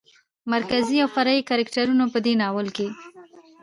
مرکزي 0.53 0.97
او 1.03 1.09
فرعي 1.15 1.41
کرکترونو 1.49 2.05
په 2.13 2.19
دې 2.25 2.33
ناول 2.41 2.67
کې 2.75 2.87